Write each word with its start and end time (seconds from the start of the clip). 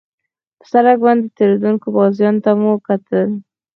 پر 0.59 0.65
سړک 0.73 0.97
باندې 1.05 1.33
تېرېدونکو 1.37 1.87
پوځیانو 1.95 2.43
ته 2.45 2.51
مو 2.59 2.73
کتل. 2.87 3.29